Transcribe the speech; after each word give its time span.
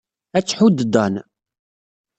Ad 0.37 0.43
tḥudd 0.45 0.79
Dan. 0.93 1.15